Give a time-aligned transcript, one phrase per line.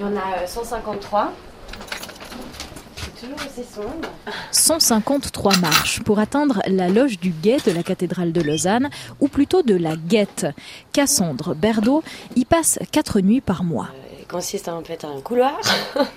[0.00, 1.30] Il y en a 153.
[4.50, 8.88] 153 marches pour atteindre la loge du guet de la cathédrale de Lausanne,
[9.20, 10.46] ou plutôt de la guette.
[10.94, 12.02] Cassandre Berdo
[12.34, 13.88] y passe quatre nuits par mois.
[14.18, 15.60] Il consiste en fait un couloir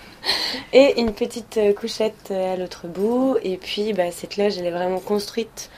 [0.74, 3.36] et une petite couchette à l'autre bout.
[3.44, 5.70] Et puis bah, cette loge, elle est vraiment construite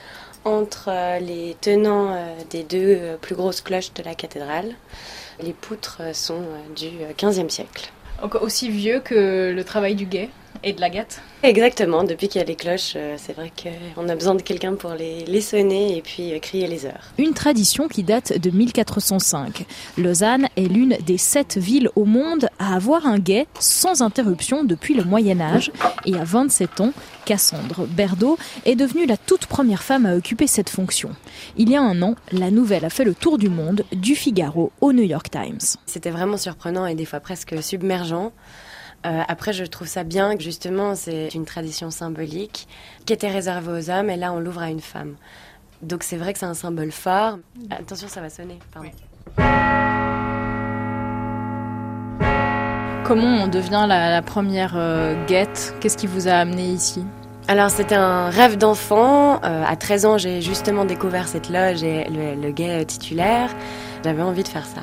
[0.46, 4.74] entre euh, les tenants euh, des deux euh, plus grosses cloches de la cathédrale.
[5.42, 6.42] Les poutres sont
[6.74, 6.88] du
[7.18, 7.90] XVe siècle.
[8.22, 10.30] Donc aussi vieux que le travail du guet?
[10.62, 13.52] Et de la gâte Exactement, depuis qu'il y a les cloches, euh, c'est vrai
[13.94, 17.12] qu'on a besoin de quelqu'un pour les, sonner et puis euh, crier les heures.
[17.18, 19.64] Une tradition qui date de 1405.
[19.96, 24.94] Lausanne est l'une des sept villes au monde à avoir un guet sans interruption depuis
[24.94, 25.70] le Moyen Âge.
[26.04, 26.92] Et à 27 ans,
[27.26, 31.10] Cassandre Berdo est devenue la toute première femme à occuper cette fonction.
[31.56, 34.72] Il y a un an, la nouvelle a fait le tour du monde, du Figaro
[34.80, 35.58] au New York Times.
[35.86, 38.32] C'était vraiment surprenant et des fois presque submergent.
[39.04, 42.66] Euh, après, je trouve ça bien que justement, c'est une tradition symbolique
[43.04, 45.16] qui était réservée aux hommes et là, on l'ouvre à une femme.
[45.82, 47.38] Donc c'est vrai que c'est un symbole fort.
[47.70, 48.58] Attention, ça va sonner.
[53.04, 55.74] Comment on devient la, première euh, guette?
[55.80, 57.04] Qu'est-ce qui vous a amené ici?
[57.46, 59.40] Alors c'était un rêve d'enfant.
[59.44, 63.50] Euh, à 13 ans, j'ai justement découvert cette loge et le, le guet titulaire.
[64.02, 64.80] J'avais envie de faire ça.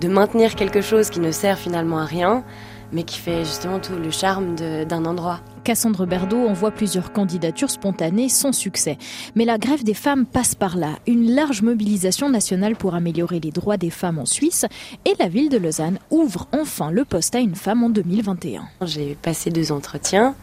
[0.00, 2.44] De maintenir quelque chose qui ne sert finalement à rien,
[2.92, 5.40] mais qui fait justement tout le charme d'un endroit.
[5.64, 8.98] Cassandre Berdo envoie plusieurs candidatures spontanées sans succès.
[9.34, 10.90] Mais la grève des femmes passe par là.
[11.08, 14.64] Une large mobilisation nationale pour améliorer les droits des femmes en Suisse
[15.04, 18.62] et la ville de Lausanne ouvre enfin le poste à une femme en 2021.
[18.82, 20.36] J'ai passé deux entretiens,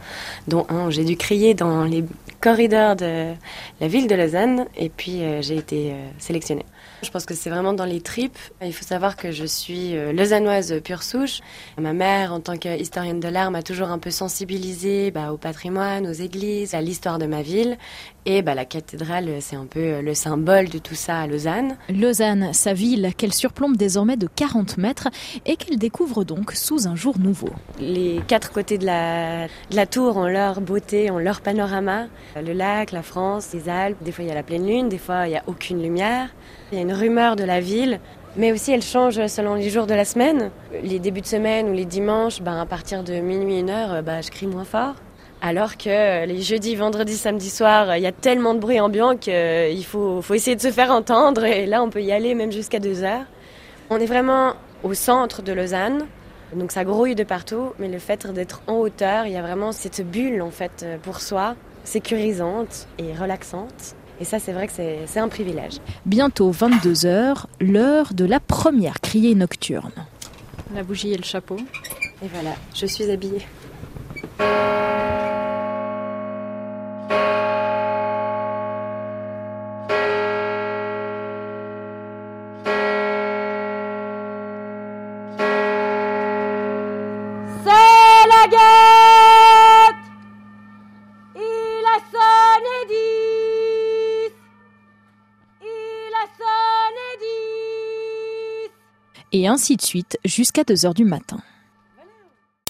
[0.49, 2.03] dont un où j'ai dû crier dans les
[2.43, 3.33] corridors de
[3.79, 6.65] la ville de Lausanne et puis euh, j'ai été euh, sélectionnée.
[7.01, 8.37] Je pense que c'est vraiment dans les tripes.
[8.61, 11.39] Il faut savoir que je suis euh, lausannoise pure souche.
[11.77, 16.05] Ma mère, en tant qu'historienne de l'art, m'a toujours un peu sensibilisée bah, au patrimoine,
[16.05, 17.77] aux églises, à l'histoire de ma ville.
[18.25, 21.77] Et bah, la cathédrale, c'est un peu le symbole de tout ça à Lausanne.
[21.89, 25.07] Lausanne, sa ville, qu'elle surplombe désormais de 40 mètres
[25.45, 27.49] et qu'elle découvre donc sous un jour nouveau.
[27.79, 32.07] Les quatre côtés de la, de la tour ont leur beauté, ont leur panorama.
[32.41, 34.01] Le lac, la France, les Alpes.
[34.01, 36.29] Des fois, il y a la pleine lune, des fois, il n'y a aucune lumière.
[36.71, 37.99] Il y a une rumeur de la ville,
[38.35, 40.49] mais aussi elle change selon les jours de la semaine.
[40.81, 44.21] Les débuts de semaine ou les dimanches, ben, à partir de minuit, une heure, ben,
[44.21, 44.95] je crie moins fort.
[45.41, 49.85] Alors que les jeudis, vendredis, samedis soirs, il y a tellement de bruit ambiant qu'il
[49.85, 51.43] faut, faut essayer de se faire entendre.
[51.43, 53.25] Et là, on peut y aller même jusqu'à deux heures.
[53.89, 56.07] On est vraiment au centre de Lausanne.
[56.55, 59.71] Donc ça grouille de partout, mais le fait d'être en hauteur, il y a vraiment
[59.71, 63.95] cette bulle en fait pour soi, sécurisante et relaxante.
[64.19, 65.79] Et ça, c'est vrai que c'est un privilège.
[66.05, 69.91] Bientôt 22h, l'heure de la première criée nocturne.
[70.73, 71.57] La bougie et le chapeau.
[72.23, 73.45] Et voilà, je suis habillée.
[99.33, 101.39] Et ainsi de suite jusqu'à 2 heures du matin.